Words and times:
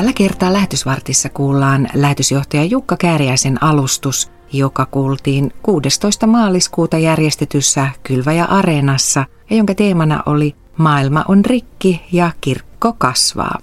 Tällä 0.00 0.12
kertaa 0.12 0.52
lähetysvartissa 0.52 1.28
kuullaan 1.28 1.88
lähetysjohtaja 1.94 2.64
Jukka 2.64 2.96
Kääriäisen 2.96 3.62
alustus, 3.62 4.30
joka 4.52 4.86
kuultiin 4.86 5.52
16. 5.62 6.26
maaliskuuta 6.26 6.98
järjestetyssä 6.98 7.88
Kylväjä 8.02 8.44
Areenassa 8.44 9.24
ja 9.50 9.56
jonka 9.56 9.74
teemana 9.74 10.22
oli 10.26 10.56
Maailma 10.76 11.24
on 11.28 11.44
rikki 11.44 12.02
ja 12.12 12.30
kirkko 12.40 12.92
kasvaa. 12.92 13.58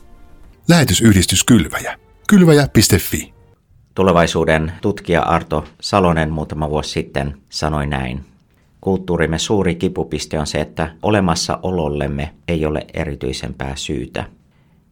Lähetysyhdistys 0.70 1.44
Kylväjä. 1.44 2.00
Kylväjä.fi 2.28 3.33
Tulevaisuuden 3.96 4.72
tutkija 4.82 5.22
Arto 5.22 5.66
Salonen 5.82 6.30
muutama 6.30 6.69
vuosi 6.69 6.89
sitten 6.89 7.38
sanoi 7.50 7.88
näin. 7.88 8.25
Kulttuurimme 8.82 9.39
suuri 9.39 9.75
kipupiste 9.75 10.39
on 10.39 10.47
se, 10.47 10.61
että 10.61 10.96
olemassaolollemme 11.04 12.33
ei 12.47 12.66
ole 12.66 12.86
erityisempää 12.94 13.75
syytä. 13.75 14.36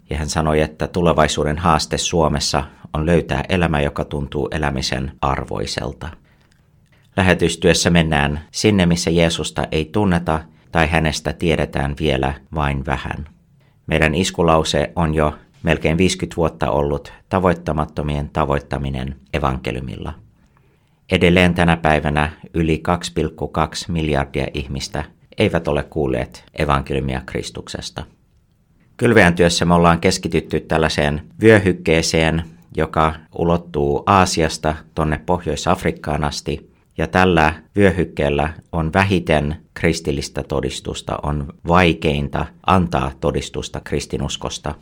Ja 0.09 0.17
hän 0.17 0.29
sanoi, 0.29 0.61
että 0.61 0.87
tulevaisuuden 0.87 1.57
haaste 1.57 1.97
Suomessa 1.97 2.63
on 2.93 3.05
löytää 3.05 3.43
elämä, 3.49 3.81
joka 3.81 4.05
tuntuu 4.05 4.47
elämisen 4.51 5.11
arvoiselta. 5.21 6.09
Lähetystyössä 7.17 7.89
mennään 7.89 8.41
sinne, 8.51 8.85
missä 8.85 9.09
Jeesusta 9.09 9.67
ei 9.71 9.85
tunneta 9.85 10.39
tai 10.71 10.87
hänestä 10.87 11.33
tiedetään 11.33 11.95
vielä 11.99 12.33
vain 12.55 12.85
vähän. 12.85 13.25
Meidän 13.87 14.15
iskulause 14.15 14.91
on 14.95 15.13
jo 15.13 15.33
melkein 15.63 15.97
50 15.97 16.35
vuotta 16.35 16.71
ollut 16.71 17.13
tavoittamattomien 17.29 18.29
tavoittaminen 18.29 19.15
evankeliumilla. 19.33 20.13
Edelleen 21.11 21.53
tänä 21.53 21.77
päivänä 21.77 22.31
yli 22.53 22.83
2,2 22.87 23.91
miljardia 23.91 24.47
ihmistä 24.53 25.03
eivät 25.37 25.67
ole 25.67 25.83
kuulleet 25.83 26.43
evankeliumia 26.53 27.21
Kristuksesta. 27.25 28.03
Kylveän 28.97 29.35
työssä 29.35 29.65
me 29.65 29.73
ollaan 29.73 29.99
keskitytty 29.99 30.59
tällaiseen 30.59 31.21
vyöhykkeeseen, 31.41 32.43
joka 32.77 33.13
ulottuu 33.37 34.03
Aasiasta 34.05 34.75
tuonne 34.95 35.21
Pohjois-Afrikkaan 35.25 36.23
asti. 36.23 36.71
Ja 36.97 37.07
tällä 37.07 37.53
vyöhykkeellä 37.75 38.49
on 38.71 38.93
vähiten 38.93 39.55
kristillistä 39.73 40.43
todistusta, 40.43 41.17
on 41.23 41.53
vaikeinta 41.67 42.45
antaa 42.65 43.11
todistusta 43.19 43.81
kristinuskosta. 43.83 44.75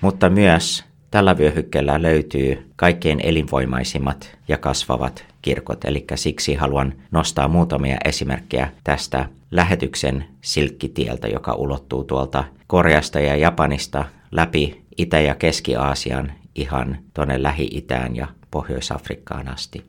Mutta 0.00 0.30
myös 0.30 0.84
tällä 1.10 1.38
vyöhykkeellä 1.38 2.02
löytyy 2.02 2.70
kaikkein 2.76 3.20
elinvoimaisimmat 3.22 4.38
ja 4.48 4.58
kasvavat 4.58 5.24
kirkot, 5.42 5.84
eli 5.84 6.04
siksi 6.14 6.54
haluan 6.54 6.92
nostaa 7.10 7.48
muutamia 7.48 7.96
esimerkkejä 8.04 8.72
tästä 8.84 9.28
lähetyksen 9.50 10.24
silkkitieltä, 10.40 11.28
joka 11.28 11.52
ulottuu 11.52 12.04
tuolta 12.04 12.44
Koreasta 12.70 13.20
ja 13.20 13.36
Japanista 13.36 14.04
läpi 14.30 14.84
Itä- 14.96 15.20
ja 15.20 15.34
Keski-Aasian 15.34 16.32
ihan 16.54 16.98
tuonne 17.14 17.42
Lähi-Itään 17.42 18.16
ja 18.16 18.26
Pohjois-Afrikkaan 18.50 19.48
asti. 19.48 19.84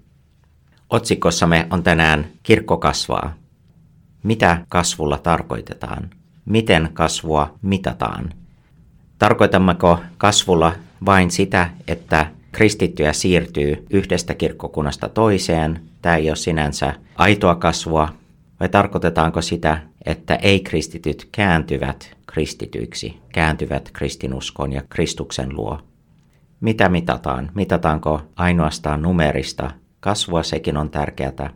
Otsikossamme 0.89 1.67
on 1.69 1.83
tänään 1.83 2.25
Kirkko 2.43 2.77
kasvaa. 2.77 3.33
Mitä 4.23 4.65
kasvulla 4.69 5.17
tarkoitetaan? 5.17 6.09
Miten 6.45 6.89
kasvua 6.93 7.53
mitataan? 7.61 8.33
Tarkoitammeko 9.19 9.99
kasvulla 10.17 10.73
vain 11.05 11.31
sitä, 11.31 11.69
että 11.87 12.25
kristittyjä 12.51 13.13
siirtyy 13.13 13.85
yhdestä 13.89 14.33
kirkkokunnasta 14.33 15.09
toiseen? 15.09 15.81
Tämä 16.01 16.15
ei 16.15 16.29
ole 16.29 16.35
sinänsä 16.35 16.93
aitoa 17.15 17.55
kasvua, 17.55 18.09
vai 18.59 18.69
tarkoitetaanko 18.69 19.41
sitä, 19.41 19.90
että 20.05 20.35
ei-kristityt 20.35 21.29
kääntyvät 21.31 22.17
kristityiksi, 22.27 23.17
kääntyvät 23.33 23.89
kristinuskoon 23.93 24.73
ja 24.73 24.81
Kristuksen 24.89 25.55
luo? 25.55 25.79
Mitä 26.61 26.89
mitataan? 26.89 27.51
Mitataanko 27.55 28.21
ainoastaan 28.35 29.01
numerista? 29.01 29.71
Kasvua 29.99 30.43
sekin 30.43 30.77
on 30.77 30.89
tärkeää. 30.89 31.49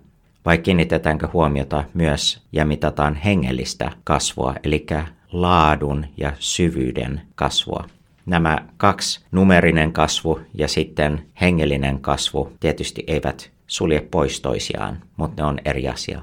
Vai 0.46 0.58
kiinnitetäänkö 0.58 1.28
huomiota 1.34 1.84
myös 1.94 2.42
ja 2.52 2.66
mitataan 2.66 3.16
hengellistä 3.16 3.92
kasvua, 4.04 4.56
eli 4.64 4.86
laadun 5.32 6.06
ja 6.18 6.34
syvyyden 6.40 7.22
kasvua? 7.36 7.86
Nämä 8.26 8.58
kaksi, 8.78 9.26
numerinen 9.32 9.94
kasvu 9.94 10.40
ja 10.54 10.68
sitten 10.68 11.26
hengellinen 11.42 12.00
kasvu, 12.00 12.52
tietysti 12.60 13.04
eivät 13.08 13.52
sulje 13.68 14.02
pois 14.12 14.42
toisiaan, 14.42 15.02
mutta 15.18 15.44
ne 15.44 15.48
on 15.48 15.60
eri 15.66 15.88
asia. 15.88 16.22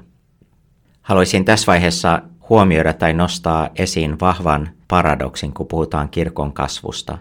Haluaisin 1.03 1.45
tässä 1.45 1.67
vaiheessa 1.67 2.21
huomioida 2.49 2.93
tai 2.93 3.13
nostaa 3.13 3.69
esiin 3.75 4.19
vahvan 4.19 4.69
paradoksin, 4.87 5.53
kun 5.53 5.67
puhutaan 5.67 6.09
kirkon 6.09 6.53
kasvusta. 6.53 7.17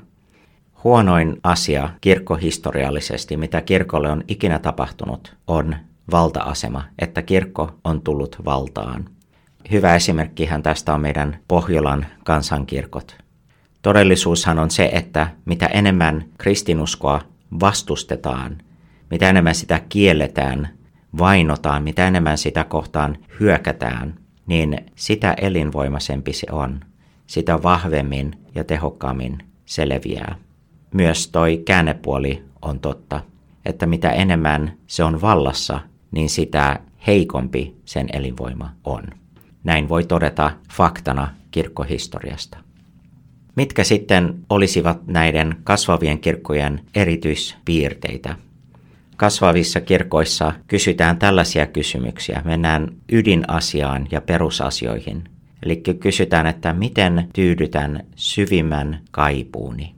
Huonoin 0.85 1.37
asia 1.43 1.89
kirkkohistoriallisesti, 2.01 3.37
mitä 3.37 3.61
kirkolle 3.61 4.11
on 4.11 4.25
ikinä 4.29 4.59
tapahtunut, 4.59 5.37
on 5.47 5.77
valta-asema, 6.11 6.85
että 6.99 7.23
kirkko 7.23 7.71
on 7.85 8.03
tullut 8.03 8.37
valtaan. 8.45 9.05
Hyvä 9.71 9.95
esimerkkihän 9.95 10.63
tästä 10.63 10.95
on 10.95 11.01
meidän 11.01 11.39
Pohjolan 11.49 12.07
kansankirkot. 12.25 13.17
Todellisuushan 13.83 14.59
on 14.59 14.71
se, 14.71 14.91
että 14.93 15.29
mitä 15.45 15.67
enemmän 15.67 16.25
kristinuskoa 16.39 17.21
vastustetaan, 17.61 18.59
mitä 19.11 19.29
enemmän 19.31 19.55
sitä 19.55 19.81
kielletään, 19.89 20.69
vainotaan, 21.19 21.83
mitä 21.83 22.09
enemmän 22.09 22.39
sitä 22.39 22.65
kohtaan 22.65 23.17
hyökätään, 23.41 24.15
niin 24.47 24.77
sitä 24.97 25.33
elinvoimaisempi 25.33 26.33
se 26.33 26.47
on. 26.51 26.81
Sitä 27.27 27.63
vahvemmin 27.63 28.33
ja 28.55 28.65
tehokkaammin 28.65 29.39
se 29.67 29.89
leviää. 29.89 30.35
Myös 30.95 31.29
toi 31.29 31.63
käännepuoli 31.67 32.45
on 32.63 32.81
totta, 32.81 33.21
että 33.65 33.87
mitä 33.87 34.11
enemmän 34.11 34.73
se 34.87 35.05
on 35.05 35.21
vallassa, 35.21 35.81
niin 36.11 36.31
sitä 36.31 36.81
heikompi 37.07 37.77
sen 37.85 38.09
elinvoima 38.13 38.71
on. 38.85 39.05
Näin 39.65 39.89
voi 39.89 40.05
todeta 40.05 40.51
faktana 40.73 41.29
kirkkohistoriasta. 41.51 42.59
Mitkä 43.57 43.85
sitten 43.85 44.35
olisivat 44.51 45.07
näiden 45.07 45.57
kasvavien 45.65 46.19
kirkkojen 46.19 46.81
erityispiirteitä? 46.95 48.37
Kasvavissa 49.23 49.81
kirkoissa 49.81 50.53
kysytään 50.67 51.19
tällaisia 51.19 51.67
kysymyksiä. 51.67 52.43
Mennään 52.45 52.89
ydinasiaan 53.13 54.07
ja 54.11 54.21
perusasioihin. 54.21 55.25
Eli 55.63 55.77
kysytään, 56.01 56.47
että 56.47 56.73
miten 56.73 57.29
tyydytän 57.33 58.05
syvimmän 58.17 59.01
kaipuuni. 59.11 59.95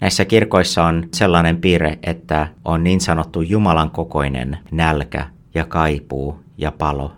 Näissä 0.00 0.24
kirkoissa 0.24 0.84
on 0.84 1.08
sellainen 1.14 1.60
piirre, 1.60 1.98
että 2.02 2.48
on 2.64 2.84
niin 2.84 3.00
sanottu 3.00 3.42
Jumalan 3.42 3.90
kokoinen 3.90 4.58
nälkä 4.70 5.26
ja 5.54 5.64
kaipuu 5.64 6.40
ja 6.58 6.72
palo 6.72 7.12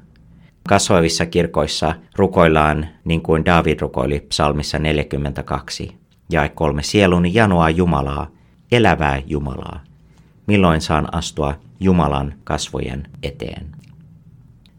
Kasvavissa 0.69 1.27
kirkoissa 1.27 1.95
rukoillaan 2.17 2.87
niin 3.05 3.23
kuin 3.23 3.45
David 3.45 3.81
rukoili 3.81 4.21
psalmissa 4.21 4.79
42. 4.79 5.97
ja 6.31 6.49
kolme 6.49 6.83
sieluni 6.83 7.35
janoaa 7.35 7.71
Jumalaa, 7.71 8.31
elävää 8.73 9.23
Jumalaa. 9.27 9.88
Milloin 10.49 10.81
saan 10.81 11.15
astua 11.15 11.55
Jumalan 11.81 12.35
kasvojen 12.45 13.07
eteen? 13.23 13.67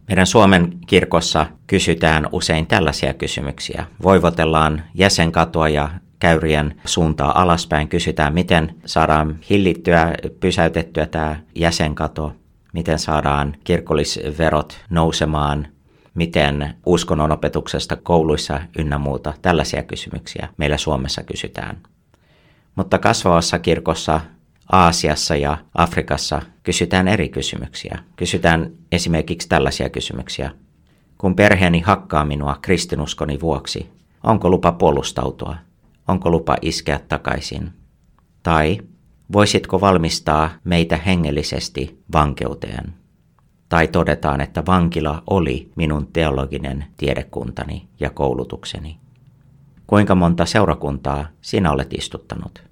Meidän 0.08 0.28
Suomen 0.28 0.78
kirkossa 0.88 1.46
kysytään 1.68 2.30
usein 2.32 2.68
tällaisia 2.68 3.14
kysymyksiä. 3.14 3.86
Voivotellaan 4.04 4.84
jäsenkatoa 4.94 5.70
ja 5.70 5.90
käyrien 6.20 6.82
suuntaa 6.86 7.42
alaspäin. 7.42 7.88
Kysytään, 7.88 8.34
miten 8.34 8.76
saadaan 8.86 9.40
hillittyä, 9.50 10.14
pysäytettyä 10.40 11.06
tämä 11.06 11.36
jäsenkato, 11.56 12.34
miten 12.74 13.00
saadaan 13.00 13.56
kirkollisverot 13.64 14.80
nousemaan, 14.90 15.68
miten 16.14 16.76
uskonnon 16.86 17.32
opetuksesta 17.32 17.96
kouluissa 17.96 18.60
ynnä 18.80 18.98
muuta, 18.98 19.34
tällaisia 19.42 19.84
kysymyksiä 19.84 20.48
meillä 20.58 20.78
Suomessa 20.78 21.24
kysytään. 21.24 21.78
Mutta 22.76 22.98
kasvavassa 22.98 23.60
kirkossa 23.60 24.22
Aasiassa 24.72 25.36
ja 25.36 25.58
Afrikassa 25.74 26.42
kysytään 26.64 27.08
eri 27.08 27.30
kysymyksiä. 27.30 28.00
Kysytään 28.16 28.72
esimerkiksi 28.92 29.50
tällaisia 29.50 29.90
kysymyksiä. 29.90 30.52
Kun 31.18 31.36
perheeni 31.36 31.80
hakkaa 31.80 32.26
minua 32.26 32.58
kristinuskoni 32.62 33.42
vuoksi, 33.42 33.90
onko 34.24 34.50
lupa 34.50 34.72
puolustautua? 34.72 35.56
Onko 36.08 36.30
lupa 36.30 36.58
iskeä 36.62 37.00
takaisin? 37.08 37.72
Tai 38.44 38.78
voisitko 39.34 39.82
valmistaa 39.82 40.50
meitä 40.64 40.98
hengellisesti 40.98 42.00
vankeuteen? 42.14 42.94
tai 43.70 43.88
todetaan, 43.88 44.42
että 44.42 44.64
vankila 44.68 45.24
oli 45.30 45.72
minun 45.76 46.08
teologinen 46.14 46.86
tiedekuntani 46.98 47.88
ja 48.00 48.10
koulutukseni. 48.10 48.98
Kuinka 49.88 50.16
monta 50.16 50.46
seurakuntaa 50.46 51.28
sinä 51.42 51.72
olet 51.72 51.94
istuttanut? 51.94 52.64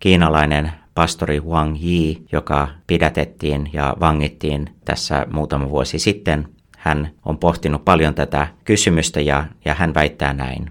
Kiinalainen 0.00 0.72
pastori 0.94 1.40
Wang 1.40 1.76
Yi, 1.82 2.26
joka 2.32 2.68
pidätettiin 2.86 3.70
ja 3.72 3.96
vangittiin 4.00 4.70
tässä 4.84 5.26
muutama 5.32 5.70
vuosi 5.70 5.98
sitten, 5.98 6.48
hän 6.78 7.10
on 7.24 7.38
pohtinut 7.38 7.84
paljon 7.84 8.14
tätä 8.14 8.48
kysymystä 8.64 9.20
ja, 9.20 9.46
ja 9.64 9.74
hän 9.74 9.94
väittää 9.94 10.32
näin. 10.32 10.70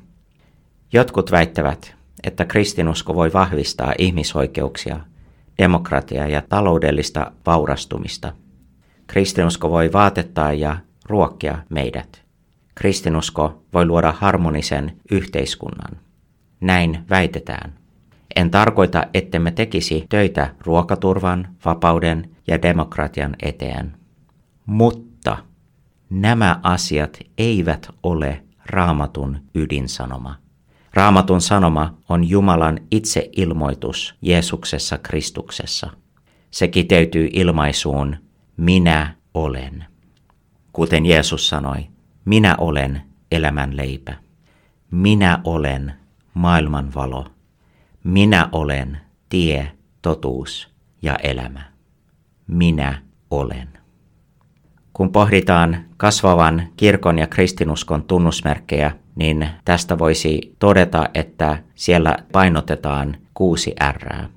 Jotkut 0.94 1.31
väittävät, 1.31 1.96
että 2.24 2.46
kristinusko 2.46 3.16
voi 3.16 3.34
vahvistaa 3.34 3.94
ihmisoikeuksia, 3.98 5.00
demokratiaa 5.58 6.28
ja 6.28 6.42
taloudellista 6.50 7.31
vaurastumista. 7.46 8.34
Kristinusko 9.08 9.72
voi 9.72 9.94
vaatettaa 9.94 10.54
ja 10.54 10.78
ruokkia 11.06 11.58
meidät. 11.69 12.24
Kristinusko 12.76 13.64
voi 13.74 13.86
luoda 13.86 14.14
harmonisen 14.18 14.98
yhteiskunnan. 15.12 15.98
Näin 16.62 17.06
väitetään. 17.10 17.74
En 18.35 18.51
tarkoita, 18.51 19.03
ettemme 19.13 19.51
tekisi 19.51 20.06
töitä 20.09 20.56
ruokaturvan, 20.59 21.47
vapauden 21.65 22.30
ja 22.47 22.62
demokratian 22.62 23.35
eteen. 23.41 23.97
Mutta 24.65 25.38
nämä 26.09 26.59
asiat 26.63 27.19
eivät 27.38 27.89
ole 28.03 28.44
raamatun 28.65 29.38
ydinsanoma. 29.56 30.35
Raamatun 30.94 31.41
sanoma 31.41 31.97
on 32.09 32.30
Jumalan 32.30 32.80
itseilmoitus 32.91 34.15
Jeesuksessa 34.21 34.97
Kristuksessa. 34.97 35.89
Se 36.51 36.68
kiteytyy 36.68 37.30
ilmaisuun 37.33 38.15
minä 38.57 39.15
olen. 39.33 39.85
Kuten 40.74 41.06
Jeesus 41.06 41.50
sanoi, 41.50 41.88
minä 42.25 42.56
olen 42.57 43.01
elämän 43.31 43.77
leipä. 43.77 44.13
Minä 44.91 45.41
olen 45.44 45.94
maailman 46.33 46.94
valo. 46.95 47.32
Minä 48.04 48.50
olen 48.52 48.98
tie, 49.30 49.72
totuus 50.02 50.70
ja 51.02 51.16
elämä. 51.16 51.62
Minä 52.48 53.02
olen. 53.32 53.68
Kun 54.94 55.12
pohditaan 55.12 55.86
kasvavan 55.98 56.68
kirkon 56.78 57.20
ja 57.20 57.28
kristinuskon 57.28 58.04
tunnusmerkkejä, 58.04 58.92
niin 59.16 59.50
tästä 59.66 60.00
voisi 60.00 60.56
todeta, 60.60 61.10
että 61.14 61.64
siellä 61.76 62.18
painotetaan 62.32 63.18
kuusi 63.34 63.76
R. 63.92 64.28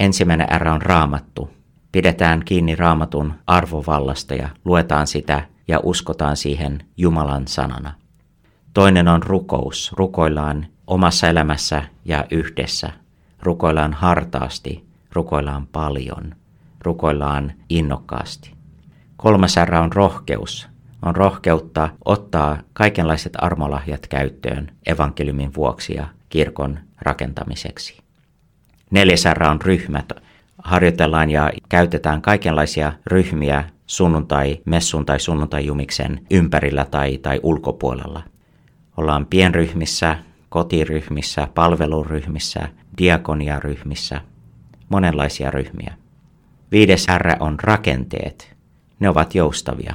Ensimmäinen 0.00 0.48
R 0.60 0.68
on 0.68 0.82
raamattu. 0.82 1.50
Pidetään 1.92 2.44
kiinni 2.44 2.74
raamatun 2.74 3.32
arvovallasta 3.46 4.34
ja 4.34 4.48
luetaan 4.64 5.06
sitä 5.06 5.42
ja 5.68 5.80
uskotaan 5.82 6.36
siihen 6.36 6.78
Jumalan 6.96 7.48
sanana. 7.48 7.92
Toinen 8.74 9.08
on 9.08 9.22
rukous. 9.22 9.92
Rukoillaan 9.96 10.66
omassa 10.86 11.28
elämässä 11.28 11.82
ja 12.04 12.24
yhdessä. 12.30 13.05
Rukoillaan 13.46 13.92
hartaasti, 13.92 14.84
rukoillaan 15.12 15.66
paljon, 15.66 16.34
rukoillaan 16.84 17.52
innokkaasti. 17.68 18.52
Kolmas 19.16 19.56
R 19.64 19.74
on 19.74 19.92
rohkeus. 19.92 20.68
On 21.02 21.16
rohkeutta 21.16 21.88
ottaa 22.04 22.58
kaikenlaiset 22.72 23.32
armolahjat 23.38 24.06
käyttöön 24.06 24.70
evankeliumin 24.86 25.54
vuoksi 25.56 25.94
ja 25.94 26.06
kirkon 26.28 26.78
rakentamiseksi. 27.00 27.98
Neljäs 28.90 29.24
R 29.34 29.42
on 29.42 29.62
ryhmät. 29.62 30.12
Harjoitellaan 30.58 31.30
ja 31.30 31.52
käytetään 31.68 32.22
kaikenlaisia 32.22 32.92
ryhmiä 33.06 33.64
sunnuntai, 33.86 34.60
messun 34.64 35.06
tai 35.06 35.20
sunnuntai-jumiksen 35.20 36.26
ympärillä 36.30 36.84
tai, 36.84 37.18
tai 37.18 37.40
ulkopuolella. 37.42 38.22
Ollaan 38.96 39.26
pienryhmissä, 39.26 40.18
kotiryhmissä, 40.48 41.48
palveluryhmissä, 41.54 42.68
diakoniaryhmissä, 42.98 44.20
monenlaisia 44.88 45.50
ryhmiä. 45.50 45.94
Viides 46.72 47.06
R 47.18 47.36
on 47.40 47.60
rakenteet. 47.62 48.56
Ne 49.00 49.08
ovat 49.08 49.34
joustavia. 49.34 49.94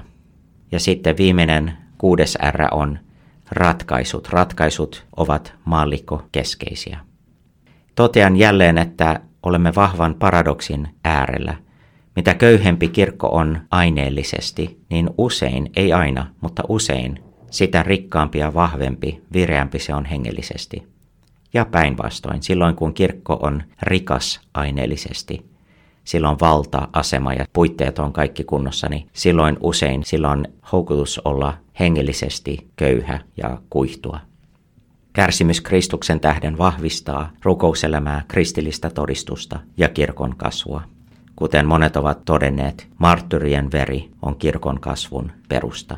Ja 0.72 0.80
sitten 0.80 1.18
viimeinen 1.18 1.74
kuudes 1.98 2.38
R 2.52 2.68
on 2.72 3.00
ratkaisut. 3.52 4.28
Ratkaisut 4.28 5.06
ovat 5.18 5.54
maallikko-keskeisiä. 5.66 7.00
Totean 7.96 8.38
jälleen, 8.38 8.78
että 8.78 9.22
olemme 9.44 9.76
vahvan 9.76 10.16
paradoksin 10.16 10.88
äärellä. 11.04 11.56
Mitä 12.16 12.34
köyhempi 12.34 12.88
kirkko 12.88 13.28
on 13.28 13.62
aineellisesti, 13.72 14.80
niin 14.90 15.10
usein, 15.18 15.70
ei 15.76 15.94
aina, 15.94 16.28
mutta 16.42 16.64
usein, 16.70 17.24
sitä 17.52 17.84
rikkaampi 17.84 18.40
ja 18.40 18.54
vahvempi, 18.54 19.22
vireämpi 19.34 19.80
se 19.80 19.94
on 19.94 20.06
hengellisesti. 20.06 20.91
Ja 21.54 21.66
päinvastoin, 21.66 22.44
silloin 22.44 22.76
kun 22.76 22.94
kirkko 22.94 23.40
on 23.42 23.64
rikas 23.82 24.42
aineellisesti, 24.54 25.46
silloin 26.04 26.38
valta, 26.42 26.88
asema 26.94 27.34
ja 27.34 27.46
puitteet 27.54 28.00
on 28.00 28.14
kaikki 28.14 28.44
kunnossa, 28.44 28.90
niin 28.90 29.08
silloin 29.14 29.58
usein 29.60 30.04
silloin 30.04 30.48
houkutus 30.72 31.22
olla 31.26 31.58
hengellisesti 31.80 32.68
köyhä 32.76 33.20
ja 33.38 33.58
kuihtua. 33.70 34.20
Kärsimys 35.14 35.62
Kristuksen 35.62 36.20
tähden 36.20 36.58
vahvistaa 36.58 37.32
rukouselämää, 37.44 38.24
kristillistä 38.28 38.90
todistusta 38.90 39.60
ja 39.78 39.90
kirkon 39.90 40.36
kasvua. 40.38 40.82
Kuten 41.36 41.68
monet 41.68 41.98
ovat 41.98 42.26
todenneet, 42.26 42.88
marttyrien 42.98 43.72
veri 43.72 44.12
on 44.22 44.36
kirkon 44.36 44.80
kasvun 44.80 45.32
perusta. 45.50 45.98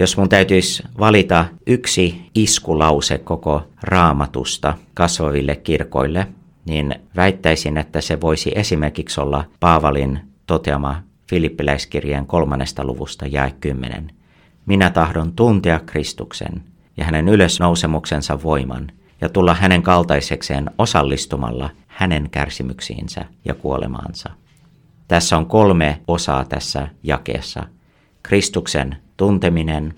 Jos 0.00 0.16
mun 0.16 0.28
täytyisi 0.28 0.82
valita 0.98 1.44
yksi 1.66 2.30
iskulause 2.34 3.18
koko 3.18 3.62
raamatusta 3.82 4.74
kasvaville 4.94 5.56
kirkoille, 5.56 6.26
niin 6.64 6.94
väittäisin, 7.16 7.76
että 7.78 8.00
se 8.00 8.20
voisi 8.20 8.52
esimerkiksi 8.54 9.20
olla 9.20 9.44
Paavalin 9.60 10.20
toteama 10.46 11.02
Filippiläiskirjeen 11.30 12.26
kolmannesta 12.26 12.84
luvusta 12.84 13.26
jae 13.26 13.52
10. 13.60 14.10
Minä 14.66 14.90
tahdon 14.90 15.32
tuntea 15.32 15.80
Kristuksen 15.86 16.62
ja 16.96 17.04
hänen 17.04 17.28
ylösnousemuksensa 17.28 18.42
voiman 18.42 18.92
ja 19.20 19.28
tulla 19.28 19.54
hänen 19.54 19.82
kaltaisekseen 19.82 20.70
osallistumalla 20.78 21.70
hänen 21.86 22.30
kärsimyksiinsä 22.30 23.24
ja 23.44 23.54
kuolemaansa. 23.54 24.30
Tässä 25.08 25.36
on 25.36 25.46
kolme 25.46 26.00
osaa 26.08 26.44
tässä 26.44 26.88
jakeessa. 27.02 27.64
Kristuksen 28.22 28.96
tunteminen, 29.18 29.94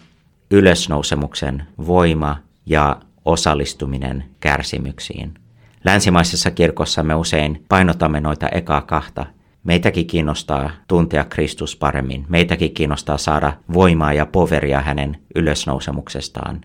ylösnousemuksen 0.50 1.62
voima 1.86 2.36
ja 2.66 3.00
osallistuminen 3.24 4.24
kärsimyksiin. 4.40 5.34
Länsimaisessa 5.84 6.50
kirkossa 6.50 7.02
me 7.02 7.14
usein 7.14 7.64
painotamme 7.68 8.20
noita 8.20 8.48
ekaa 8.48 8.80
kahta. 8.80 9.26
Meitäkin 9.64 10.06
kiinnostaa 10.06 10.70
tuntea 10.88 11.24
Kristus 11.24 11.76
paremmin. 11.76 12.26
Meitäkin 12.28 12.74
kiinnostaa 12.74 13.18
saada 13.18 13.52
voimaa 13.72 14.12
ja 14.12 14.26
poveria 14.26 14.80
hänen 14.80 15.16
ylösnousemuksestaan. 15.34 16.60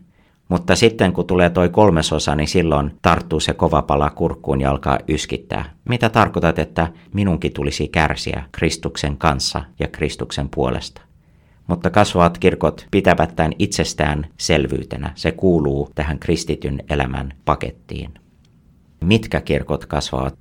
Mutta 0.50 0.76
sitten 0.76 1.14
kun 1.14 1.28
tulee 1.28 1.50
toi 1.50 1.70
kolmesosa, 1.70 2.36
niin 2.36 2.48
silloin 2.48 2.92
tarttuu 3.02 3.40
se 3.40 3.54
kova 3.54 3.82
pala 3.82 4.10
kurkkuun 4.10 4.62
ja 4.62 4.72
alkaa 4.72 5.00
yskittää. 5.08 5.66
Mitä 5.90 6.10
tarkoitat, 6.10 6.60
että 6.60 6.88
minunkin 7.14 7.54
tulisi 7.54 7.88
kärsiä 7.88 8.44
Kristuksen 8.52 9.18
kanssa 9.18 9.64
ja 9.80 9.88
Kristuksen 9.88 10.50
puolesta? 10.50 11.05
Mutta 11.68 11.90
kasvavat 11.90 12.38
kirkot 12.38 12.88
pitävät 12.92 13.36
tämän 13.36 13.54
itsestään 13.60 14.28
selvyytenä. 14.38 15.12
Se 15.16 15.32
kuuluu 15.32 15.90
tähän 15.96 16.20
kristityn 16.20 16.84
elämän 16.90 17.34
pakettiin 17.46 18.14
mitkä 19.06 19.42
kirkot 19.42 19.86
kasvavat. 19.86 20.36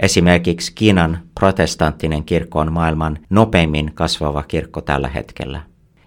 Esimerkiksi 0.00 0.72
Kiinan 0.74 1.18
protestanttinen 1.34 2.24
kirkko 2.24 2.58
on 2.58 2.72
maailman 2.72 3.18
nopeimmin 3.30 3.90
kasvava 3.94 4.42
kirkko 4.42 4.80
tällä 4.80 5.08
hetkellä. 5.08 5.60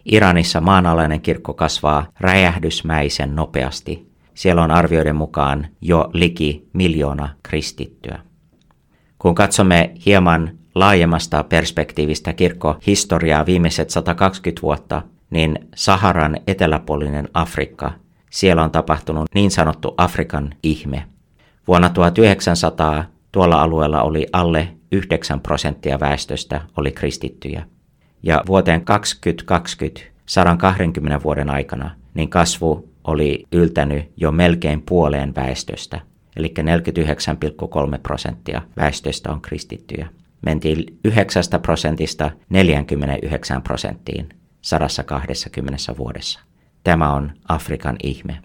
Iranissa 0.05 0.61
maanalainen 0.61 1.21
kirkko 1.21 1.53
kasvaa 1.53 2.07
räjähdysmäisen 2.19 3.35
nopeasti. 3.35 4.11
Siellä 4.33 4.63
on 4.63 4.71
arvioiden 4.71 5.15
mukaan 5.15 5.67
jo 5.81 6.09
liki 6.13 6.69
miljoona 6.73 7.29
kristittyä. 7.43 8.19
Kun 9.19 9.35
katsomme 9.35 9.91
hieman 10.05 10.51
laajemmasta 10.75 11.43
perspektiivistä 11.43 12.33
kirkkohistoriaa 12.33 13.45
viimeiset 13.45 13.89
120 13.89 14.61
vuotta, 14.61 15.01
niin 15.29 15.59
Saharan 15.75 16.37
eteläpuolinen 16.47 17.29
Afrikka, 17.33 17.93
siellä 18.29 18.63
on 18.63 18.71
tapahtunut 18.71 19.27
niin 19.33 19.51
sanottu 19.51 19.93
Afrikan 19.97 20.53
ihme. 20.63 21.03
Vuonna 21.67 21.89
1900 21.89 23.03
tuolla 23.31 23.61
alueella 23.61 24.01
oli 24.01 24.27
alle 24.33 24.67
9 24.91 25.41
prosenttia 25.41 25.99
väestöstä 25.99 26.61
oli 26.77 26.91
kristittyjä. 26.91 27.63
Ja 28.23 28.43
vuoteen 28.47 28.85
2020, 28.85 30.01
120 30.25 31.23
vuoden 31.23 31.49
aikana, 31.49 31.91
niin 32.13 32.29
kasvu 32.29 32.89
oli 33.03 33.45
yltänyt 33.51 34.11
jo 34.17 34.31
melkein 34.31 34.81
puoleen 34.81 35.35
väestöstä. 35.35 35.99
Eli 36.35 36.53
49,3 37.93 37.99
prosenttia 38.03 38.61
väestöstä 38.77 39.31
on 39.31 39.41
kristittyjä. 39.41 40.07
Mentiin 40.41 40.99
9 41.05 41.43
prosentista 41.61 42.31
49 42.49 43.61
prosenttiin 43.61 44.29
120 44.61 45.77
vuodessa. 45.97 46.39
Tämä 46.83 47.13
on 47.13 47.31
Afrikan 47.47 47.95
ihme. 48.03 48.37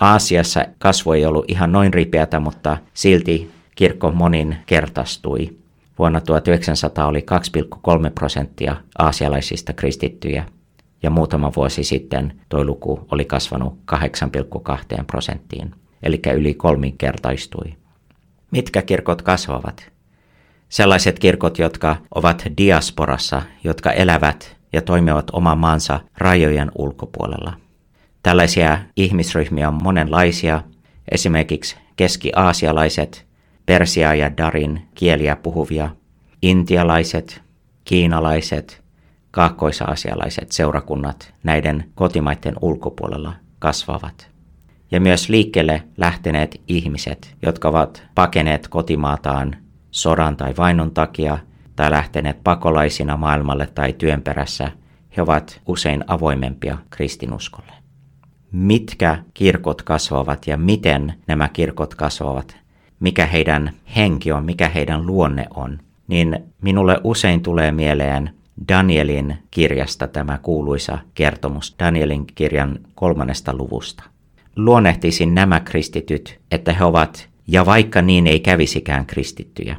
Aasiassa 0.00 0.64
kasvu 0.78 1.12
ei 1.12 1.26
ollut 1.26 1.44
ihan 1.50 1.72
noin 1.72 1.94
ripeätä, 1.94 2.40
mutta 2.40 2.76
silti 2.94 3.50
kirkko 3.74 4.12
monin 4.12 4.56
kertastui. 4.66 5.56
Vuonna 5.98 6.20
1900 6.20 7.06
oli 7.06 7.24
2,3 8.06 8.10
prosenttia 8.14 8.76
aasialaisista 8.98 9.72
kristittyjä 9.72 10.44
ja 11.02 11.10
muutama 11.10 11.52
vuosi 11.56 11.84
sitten 11.84 12.40
tuo 12.48 12.64
luku 12.64 13.06
oli 13.10 13.24
kasvanut 13.24 13.78
8,2 14.98 15.04
prosenttiin, 15.06 15.74
eli 16.02 16.20
yli 16.34 16.54
kolminkertaistui. 16.54 17.74
Mitkä 18.50 18.82
kirkot 18.82 19.22
kasvavat? 19.22 19.93
Sellaiset 20.68 21.18
kirkot, 21.18 21.58
jotka 21.58 21.96
ovat 22.14 22.44
diasporassa, 22.58 23.42
jotka 23.64 23.92
elävät 23.92 24.56
ja 24.72 24.82
toimivat 24.82 25.30
oman 25.32 25.58
maansa 25.58 26.00
rajojen 26.18 26.72
ulkopuolella. 26.74 27.52
Tällaisia 28.22 28.78
ihmisryhmiä 28.96 29.68
on 29.68 29.82
monenlaisia, 29.82 30.62
esimerkiksi 31.10 31.76
keski-aasialaiset, 31.96 33.26
persia 33.66 34.14
ja 34.14 34.36
darin 34.36 34.88
kieliä 34.94 35.36
puhuvia, 35.36 35.90
intialaiset, 36.42 37.42
kiinalaiset, 37.84 38.82
kaakkois-aasialaiset 39.30 40.52
seurakunnat 40.52 41.34
näiden 41.42 41.84
kotimaiden 41.94 42.54
ulkopuolella 42.60 43.32
kasvavat. 43.58 44.30
Ja 44.90 45.00
myös 45.00 45.28
liikkeelle 45.28 45.82
lähteneet 45.96 46.60
ihmiset, 46.68 47.34
jotka 47.42 47.68
ovat 47.68 48.02
pakeneet 48.14 48.68
kotimaataan 48.68 49.56
sodan 49.94 50.36
tai 50.36 50.54
vainon 50.58 50.90
takia 50.90 51.38
tai 51.76 51.90
lähteneet 51.90 52.44
pakolaisina 52.44 53.16
maailmalle 53.16 53.66
tai 53.66 53.92
työn 53.92 54.22
perässä, 54.22 54.70
he 55.16 55.22
ovat 55.22 55.60
usein 55.66 56.04
avoimempia 56.06 56.78
kristinuskolle. 56.90 57.72
Mitkä 58.52 59.18
kirkot 59.34 59.82
kasvavat 59.82 60.46
ja 60.46 60.56
miten 60.56 61.14
nämä 61.26 61.48
kirkot 61.48 61.94
kasvavat, 61.94 62.56
mikä 63.00 63.26
heidän 63.26 63.70
henki 63.96 64.32
on, 64.32 64.44
mikä 64.44 64.68
heidän 64.68 65.06
luonne 65.06 65.46
on, 65.54 65.78
niin 66.08 66.38
minulle 66.62 67.00
usein 67.04 67.42
tulee 67.42 67.72
mieleen 67.72 68.30
Danielin 68.68 69.36
kirjasta 69.50 70.08
tämä 70.08 70.38
kuuluisa 70.42 70.98
kertomus 71.14 71.74
Danielin 71.78 72.26
kirjan 72.26 72.78
kolmannesta 72.94 73.56
luvusta. 73.56 74.04
Luonnehtisin 74.56 75.34
nämä 75.34 75.60
kristityt, 75.60 76.40
että 76.50 76.72
he 76.72 76.84
ovat, 76.84 77.28
ja 77.46 77.66
vaikka 77.66 78.02
niin 78.02 78.26
ei 78.26 78.40
kävisikään 78.40 79.06
kristittyjä. 79.06 79.76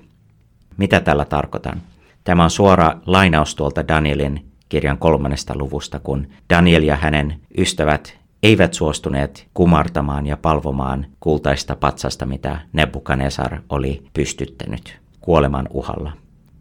Mitä 0.77 0.99
tällä 0.99 1.25
tarkoitan? 1.25 1.81
Tämä 2.23 2.43
on 2.43 2.49
suora 2.49 2.97
lainaus 3.05 3.55
tuolta 3.55 3.87
Danielin 3.87 4.45
kirjan 4.69 4.97
kolmannesta 4.97 5.53
luvusta, 5.57 5.99
kun 5.99 6.27
Daniel 6.49 6.83
ja 6.83 6.95
hänen 6.95 7.39
ystävät 7.57 8.17
eivät 8.43 8.73
suostuneet 8.73 9.47
kumartamaan 9.53 10.25
ja 10.25 10.37
palvomaan 10.37 11.05
kultaista 11.19 11.75
patsasta, 11.75 12.25
mitä 12.25 12.59
Nebuchadnezzar 12.73 13.61
oli 13.69 14.03
pystyttänyt 14.13 14.97
kuoleman 15.21 15.67
uhalla. 15.69 16.11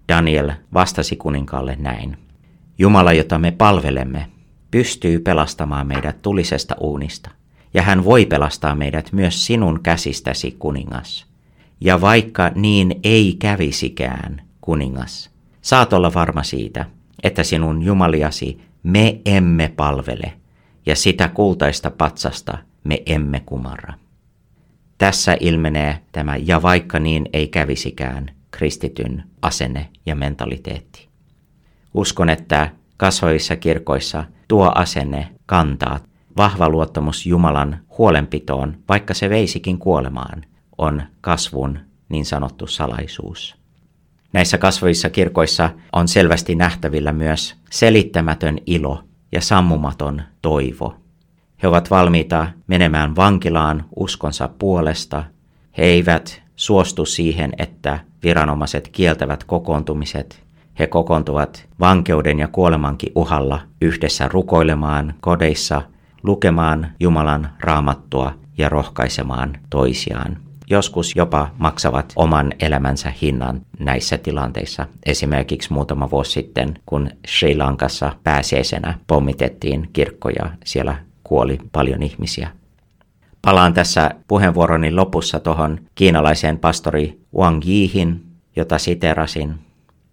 Daniel 0.08 0.52
vastasi 0.75 1.16
kuninkaalle 1.16 1.76
näin. 1.78 2.16
Jumala, 2.78 3.12
jota 3.12 3.38
me 3.38 3.50
palvelemme, 3.50 4.26
pystyy 4.70 5.18
pelastamaan 5.18 5.87
meidät 5.87 6.23
tulisesta 6.23 6.75
uunista, 6.80 7.30
ja 7.75 7.83
hän 7.83 8.04
voi 8.04 8.26
pelastaa 8.26 8.75
meidät 8.75 9.12
myös 9.12 9.47
sinun 9.47 9.81
käsistäsi, 9.83 10.57
kuningas. 10.59 11.26
Ja 11.81 12.00
vaikka 12.00 12.50
niin 12.54 13.00
ei 13.04 13.37
kävisikään, 13.38 14.43
kuningas, 14.61 15.31
saat 15.62 15.93
olla 15.93 16.14
varma 16.14 16.43
siitä, 16.43 16.87
että 17.23 17.43
sinun 17.43 17.83
jumaliasi 17.83 18.61
me 18.83 19.21
emme 19.25 19.73
palvele, 19.76 20.33
ja 20.87 20.97
sitä 20.97 21.28
kultaista 21.28 21.90
patsasta 21.90 22.59
me 22.85 23.02
emme 23.07 23.43
kumarra. 23.47 23.95
Tässä 24.99 25.37
ilmenee 25.40 25.99
tämä 26.12 26.37
ja 26.37 26.62
vaikka 26.62 26.99
niin 26.99 27.28
ei 27.33 27.49
kävisikään 27.49 28.31
kristityn 28.50 29.25
asenne 29.43 29.88
ja 30.07 30.14
mentaliteetti. 30.14 31.09
Uskon, 31.95 32.31
että 32.31 32.71
kasvavissa 32.97 33.57
kirkoissa 33.57 34.25
tuo 34.49 34.73
asenne 34.75 35.28
kantaa 35.47 36.00
vahva 36.37 36.69
luottamus 36.69 37.26
Jumalan 37.26 37.79
huolenpitoon, 37.99 38.76
vaikka 38.88 39.14
se 39.14 39.31
veisikin 39.31 39.79
kuolemaan, 39.79 40.43
on 40.79 41.03
kasvun 41.21 41.79
niin 42.09 42.25
sanottu 42.25 42.67
salaisuus. 42.67 43.57
Näissä 44.33 44.59
kasvavissa 44.59 45.11
kirkoissa 45.11 45.71
on 45.93 46.09
selvästi 46.09 46.55
nähtävillä 46.55 47.12
myös 47.12 47.57
selittämätön 47.71 48.59
ilo 48.67 49.05
ja 49.33 49.41
sammumaton 49.41 50.23
toivo. 50.43 50.97
He 51.62 51.69
ovat 51.69 51.91
valmiita 51.91 52.47
menemään 52.67 53.17
vankilaan 53.17 53.85
uskonsa 53.97 54.49
puolesta. 54.59 55.25
He 55.79 55.83
eivät 55.85 56.43
suostu 56.57 57.07
siihen, 57.07 57.53
että 57.59 57.99
viranomaiset 58.23 58.88
kieltävät 58.88 59.45
kokoontumiset. 59.45 60.45
He 60.79 60.87
kokoontuvat 60.87 61.69
vankeuden 61.81 62.38
ja 62.38 62.49
kuolemankin 62.49 63.12
uhalla 63.14 63.61
yhdessä 63.81 64.29
rukoilemaan 64.29 65.14
kodeissa, 65.21 65.83
lukemaan 66.25 66.93
Jumalan 67.00 67.50
raamattua 67.61 68.35
ja 68.59 68.69
rohkaisemaan 68.69 69.59
toisiaan. 69.71 70.37
Joskus 70.71 71.16
jopa 71.16 71.50
maksavat 71.59 72.12
oman 72.16 72.52
elämänsä 72.61 73.12
hinnan 73.23 73.61
näissä 73.78 74.19
tilanteissa. 74.19 74.87
Esimerkiksi 75.07 75.73
muutama 75.73 76.11
vuosi 76.11 76.31
sitten, 76.31 76.78
kun 76.87 77.11
Sri 77.26 77.57
Lankassa 77.57 78.12
pääsiäisenä 78.25 78.99
pommitettiin 79.07 79.90
kirkkoja, 79.93 80.50
siellä 80.64 80.97
kuoli 81.25 81.59
paljon 81.73 82.02
ihmisiä. 82.02 82.50
Palaan 83.43 83.75
tässä 83.75 84.11
puheenvuoroni 84.28 84.93
lopussa 84.93 85.40
tuohon 85.40 85.81
kiinalaiseen 85.95 86.59
pastori 86.59 87.21
Wang 87.37 87.62
Yihin, 87.66 88.25
jota 88.57 88.78
siterasin. 88.78 89.54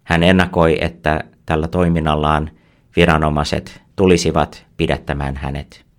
Hän 0.04 0.22
ennakoi, 0.22 0.78
että 0.80 1.24
tällä 1.46 1.68
toiminnallaan 1.68 2.50
viranomaiset 2.96 3.82
tulisivat 3.96 4.66
pidättämään 4.76 5.36
hänet. 5.36 5.91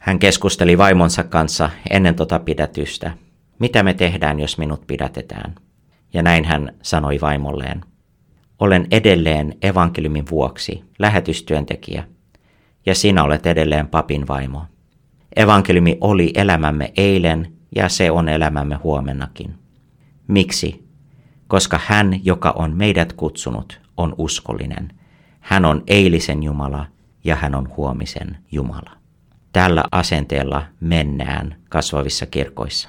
Hän 0.00 0.18
keskusteli 0.18 0.78
vaimonsa 0.78 1.24
kanssa 1.24 1.70
ennen 1.90 2.14
tota 2.14 2.38
pidätystä. 2.38 3.12
Mitä 3.58 3.82
me 3.82 3.94
tehdään, 3.94 4.40
jos 4.40 4.58
minut 4.58 4.86
pidätetään? 4.86 5.54
Ja 6.14 6.22
näin 6.22 6.44
hän 6.44 6.72
sanoi 6.82 7.18
vaimolleen. 7.20 7.80
Olen 8.58 8.86
edelleen 8.90 9.54
evankeliumin 9.62 10.24
vuoksi 10.30 10.84
lähetystyöntekijä, 10.98 12.04
ja 12.86 12.94
sinä 12.94 13.22
olet 13.22 13.46
edelleen 13.46 13.88
papin 13.88 14.28
vaimo. 14.28 14.62
Evankeliumi 15.36 15.98
oli 16.00 16.32
elämämme 16.34 16.92
eilen 16.96 17.52
ja 17.76 17.88
se 17.88 18.10
on 18.10 18.28
elämämme 18.28 18.74
huomennakin. 18.74 19.54
Miksi? 20.26 20.88
Koska 21.48 21.80
hän, 21.86 22.20
joka 22.24 22.50
on 22.56 22.76
meidät 22.76 23.12
kutsunut, 23.12 23.80
on 23.96 24.14
uskollinen. 24.18 24.92
Hän 25.40 25.64
on 25.64 25.82
eilisen 25.86 26.42
Jumala 26.42 26.86
ja 27.24 27.36
hän 27.36 27.54
on 27.54 27.68
huomisen 27.76 28.38
Jumala. 28.52 28.99
Tällä 29.52 29.84
asenteella 29.92 30.62
mennään 30.80 31.56
kasvavissa 31.68 32.26
kirkoissa. 32.26 32.88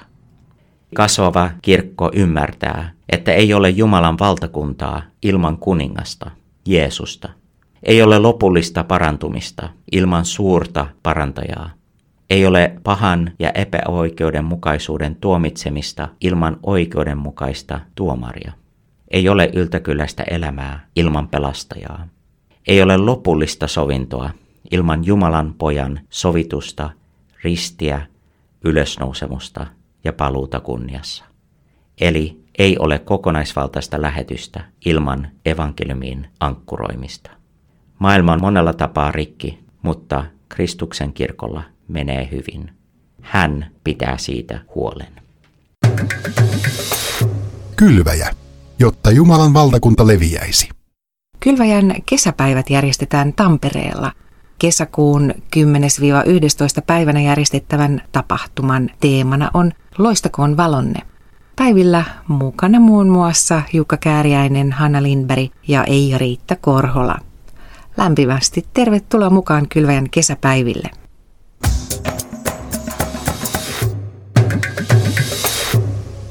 Kasvava 0.94 1.50
kirkko 1.62 2.10
ymmärtää, 2.14 2.90
että 3.08 3.32
ei 3.32 3.54
ole 3.54 3.70
Jumalan 3.70 4.18
valtakuntaa 4.18 5.02
ilman 5.22 5.58
kuningasta, 5.58 6.30
Jeesusta. 6.66 7.28
Ei 7.82 8.02
ole 8.02 8.18
lopullista 8.18 8.84
parantumista 8.84 9.68
ilman 9.92 10.24
suurta 10.24 10.86
parantajaa. 11.02 11.70
Ei 12.30 12.46
ole 12.46 12.74
pahan 12.82 13.32
ja 13.38 13.50
epäoikeudenmukaisuuden 13.50 15.16
tuomitsemista 15.16 16.08
ilman 16.20 16.56
oikeudenmukaista 16.62 17.80
tuomaria. 17.94 18.52
Ei 19.10 19.28
ole 19.28 19.50
yltäkylläistä 19.54 20.24
elämää 20.30 20.86
ilman 20.96 21.28
pelastajaa. 21.28 22.08
Ei 22.66 22.82
ole 22.82 22.96
lopullista 22.96 23.68
sovintoa 23.68 24.30
ilman 24.72 25.04
Jumalan 25.06 25.54
pojan 25.58 26.00
sovitusta, 26.10 26.90
ristiä, 27.44 28.06
ylösnousemusta 28.64 29.66
ja 30.04 30.12
paluuta 30.12 30.60
kunniassa. 30.60 31.24
Eli 32.00 32.42
ei 32.58 32.78
ole 32.78 32.98
kokonaisvaltaista 32.98 34.02
lähetystä 34.02 34.64
ilman 34.84 35.28
evankeliumiin 35.46 36.28
ankkuroimista. 36.40 37.30
Maailma 37.98 38.32
on 38.32 38.40
monella 38.40 38.72
tapaa 38.72 39.12
rikki, 39.12 39.64
mutta 39.82 40.24
Kristuksen 40.48 41.12
kirkolla 41.12 41.62
menee 41.88 42.28
hyvin. 42.32 42.70
Hän 43.20 43.70
pitää 43.84 44.18
siitä 44.18 44.60
huolen. 44.74 45.12
Kylväjä, 47.76 48.30
jotta 48.78 49.10
Jumalan 49.10 49.54
valtakunta 49.54 50.06
leviäisi. 50.06 50.68
Kylväjän 51.40 51.94
kesäpäivät 52.06 52.70
järjestetään 52.70 53.32
Tampereella. 53.32 54.12
Kesäkuun 54.62 55.34
10-11 55.56 56.82
päivänä 56.86 57.20
järjestettävän 57.20 58.02
tapahtuman 58.12 58.90
teemana 59.00 59.50
on 59.54 59.72
Loistakoon 59.98 60.56
valonne. 60.56 61.02
Päivillä 61.56 62.04
mukana 62.28 62.80
muun 62.80 63.08
muassa 63.08 63.62
Jukka 63.72 63.96
Kääriäinen, 63.96 64.72
Hanna 64.72 65.02
Lindberg 65.02 65.50
ja 65.68 65.84
Eija-Riitta 65.84 66.56
Korhola. 66.60 67.18
Lämpimästi 67.96 68.66
tervetuloa 68.74 69.30
mukaan 69.30 69.68
Kylväjän 69.68 70.10
kesäpäiville. 70.10 70.90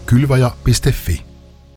Kylvaja.fi 0.06 1.31